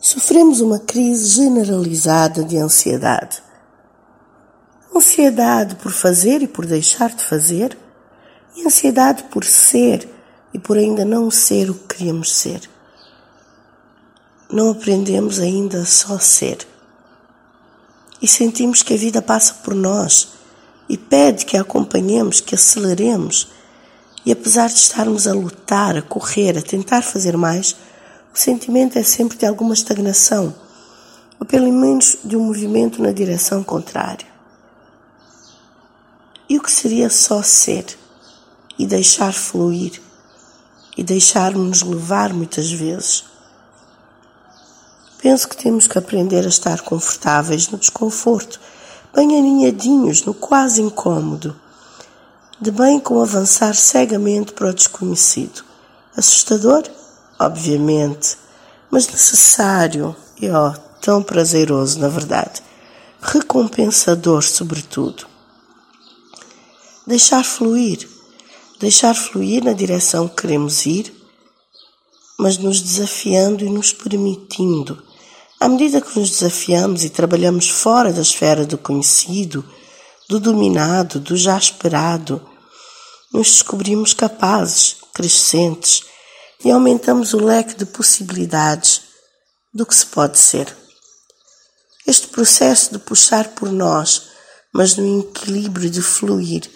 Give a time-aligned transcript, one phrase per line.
[0.00, 3.42] Sofremos uma crise generalizada de ansiedade.
[4.96, 7.76] Ansiedade por fazer e por deixar de fazer,
[8.56, 10.08] e ansiedade por ser
[10.54, 12.62] e por ainda não ser o que queríamos ser.
[14.50, 16.66] Não aprendemos ainda só ser.
[18.22, 20.28] E sentimos que a vida passa por nós
[20.88, 23.48] e pede que a acompanhemos, que aceleremos.
[24.24, 27.76] E apesar de estarmos a lutar, a correr, a tentar fazer mais,
[28.32, 30.54] o sentimento é sempre de alguma estagnação,
[31.38, 34.26] ou pelo menos de um movimento na direção contrária.
[36.48, 37.86] E o que seria só ser
[38.78, 40.00] e deixar fluir
[40.96, 43.24] e deixar-nos levar muitas vezes?
[45.22, 48.60] Penso que temos que aprender a estar confortáveis no desconforto,
[49.14, 51.54] bem aninhadinhos no quase incômodo,
[52.60, 55.62] de bem com avançar cegamente para o desconhecido.
[56.16, 56.84] Assustador?
[57.40, 58.36] Obviamente,
[58.90, 62.60] mas necessário e, ó, tão prazeroso, na verdade.
[63.18, 65.26] Recompensador, sobretudo.
[67.06, 68.06] Deixar fluir,
[68.78, 71.14] deixar fluir na direção que queremos ir,
[72.38, 75.02] mas nos desafiando e nos permitindo.
[75.58, 79.64] À medida que nos desafiamos e trabalhamos fora da esfera do conhecido,
[80.28, 82.46] do dominado, do já esperado,
[83.32, 86.09] nos descobrimos capazes, crescentes
[86.64, 89.02] e aumentamos o leque de possibilidades
[89.72, 90.74] do que se pode ser.
[92.06, 94.28] Este processo de puxar por nós,
[94.72, 96.70] mas no equilíbrio de fluir,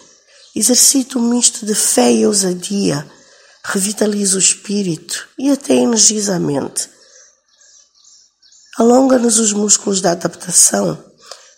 [0.56, 3.04] Exercita um misto de fé e ousadia,
[3.64, 6.88] revitaliza o espírito e até energiza a mente.
[8.78, 11.04] Alonga-nos os músculos da adaptação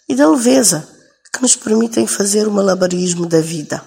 [0.08, 0.88] e da leveza
[1.30, 3.84] que nos permitem fazer o malabarismo da vida.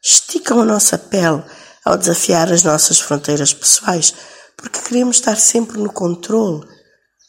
[0.00, 1.42] Esticam a nossa pele
[1.88, 4.12] ao desafiar as nossas fronteiras pessoais,
[4.54, 6.68] porque queremos estar sempre no controle,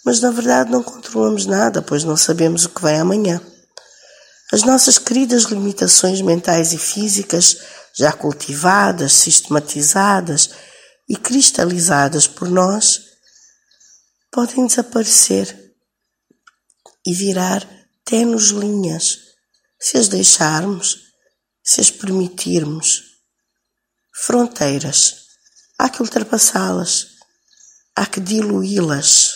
[0.03, 3.39] mas na verdade não controlamos nada, pois não sabemos o que vem amanhã.
[4.51, 7.55] As nossas queridas limitações mentais e físicas,
[7.97, 10.49] já cultivadas, sistematizadas
[11.07, 12.99] e cristalizadas por nós,
[14.29, 15.73] podem desaparecer
[17.07, 17.65] e virar
[18.03, 19.19] tenos linhas
[19.79, 20.97] se as deixarmos,
[21.63, 23.08] se as permitirmos.
[24.21, 25.15] Fronteiras.
[25.77, 27.07] Há que ultrapassá-las,
[27.95, 29.33] há que diluí-las.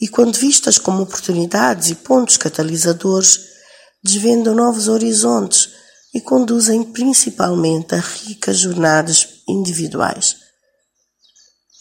[0.00, 3.40] E quando vistas como oportunidades e pontos catalisadores,
[4.02, 5.70] desvendam novos horizontes
[6.14, 10.36] e conduzem principalmente a ricas jornadas individuais.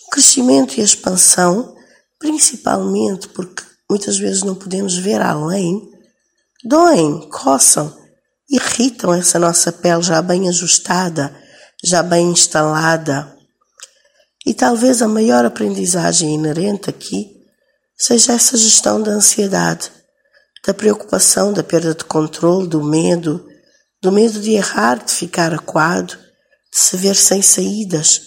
[0.07, 1.75] O crescimento e a expansão,
[2.17, 5.87] principalmente porque muitas vezes não podemos ver além,
[6.65, 7.95] doem, coçam,
[8.49, 11.42] irritam essa nossa pele já bem ajustada,
[11.83, 13.35] já bem instalada.
[14.45, 17.35] E talvez a maior aprendizagem inerente aqui
[17.97, 19.91] seja essa gestão da ansiedade
[20.65, 23.45] da preocupação, da perda de controle, do medo,
[24.01, 26.13] do medo de errar, de ficar aquado,
[26.71, 28.21] de se ver sem saídas.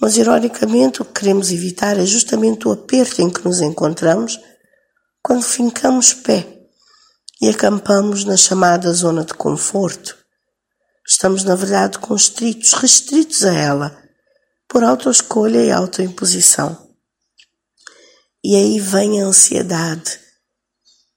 [0.00, 4.40] Mas, ironicamente, o que queremos evitar é justamente o aperto em que nos encontramos
[5.22, 6.44] quando fincamos pé
[7.40, 10.16] e acampamos na chamada zona de conforto.
[11.22, 13.96] Estamos, na verdade, constritos, restritos a ela,
[14.68, 16.76] por autoescolha e autoimposição.
[18.42, 20.18] E aí vem a ansiedade,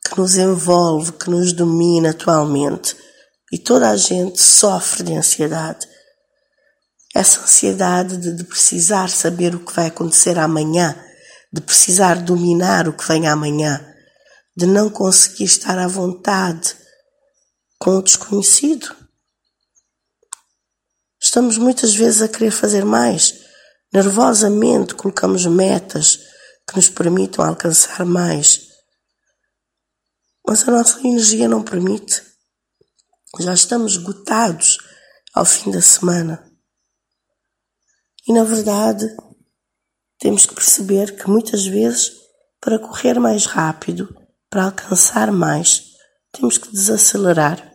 [0.07, 2.95] que nos envolve, que nos domina atualmente.
[3.51, 5.87] E toda a gente sofre de ansiedade.
[7.15, 10.95] Essa ansiedade de, de precisar saber o que vai acontecer amanhã,
[11.51, 13.83] de precisar dominar o que vem amanhã,
[14.55, 16.75] de não conseguir estar à vontade
[17.79, 19.04] com o desconhecido.
[21.35, 23.41] Estamos muitas vezes a querer fazer mais.
[23.93, 26.17] Nervosamente colocamos metas
[26.65, 28.69] que nos permitam alcançar mais
[30.47, 32.23] mas a nossa energia não permite.
[33.41, 34.77] Já estamos esgotados
[35.33, 36.49] ao fim da semana.
[38.25, 39.05] E na verdade,
[40.17, 42.13] temos que perceber que muitas vezes,
[42.61, 44.07] para correr mais rápido,
[44.49, 45.83] para alcançar mais,
[46.31, 47.73] temos que desacelerar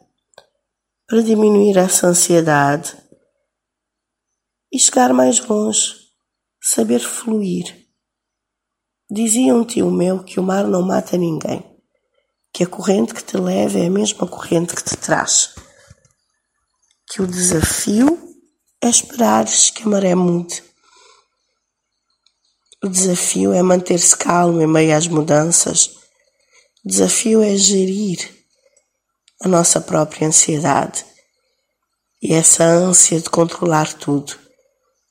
[1.07, 3.00] para diminuir essa ansiedade
[4.73, 5.95] e chegar mais longe,
[6.63, 7.87] saber fluir.
[9.11, 11.71] Dizia um tio meu que o mar não mata ninguém
[12.53, 15.55] que a corrente que te leva é a mesma corrente que te traz.
[17.09, 18.19] Que o desafio
[18.83, 20.63] é esperares que a maré mude.
[22.83, 25.87] O desafio é manter-se calmo em meio às mudanças.
[26.85, 28.19] O desafio é gerir
[29.43, 31.05] a nossa própria ansiedade
[32.23, 34.39] e essa ânsia de controlar tudo.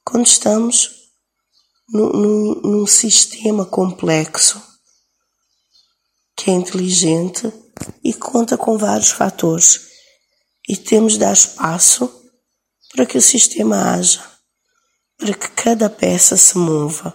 [0.09, 0.89] Quando estamos
[1.87, 4.59] num, num, sistema complexo
[6.35, 7.53] que é inteligente
[8.03, 9.87] e conta com vários fatores.
[10.67, 12.11] E temos de dar espaço
[12.91, 14.23] para que o sistema haja,
[15.15, 17.13] para que cada peça se mova.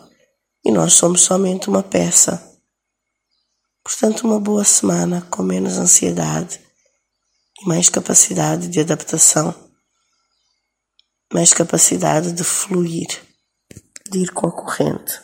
[0.65, 2.61] E nós somos somente uma peça.
[3.83, 6.61] Portanto, uma boa semana com menos ansiedade
[7.61, 9.53] e mais capacidade de adaptação,
[11.35, 13.09] mais capacidade de fluir,
[14.09, 15.21] de ir com a corrente.